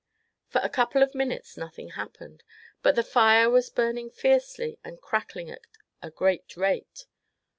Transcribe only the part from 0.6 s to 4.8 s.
a couple of minutes nothing happened; but the fire was burning fiercely